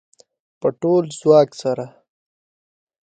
په 0.59 0.67
ټول 0.81 1.03
ځواک 1.19 1.49
سره 1.61 1.85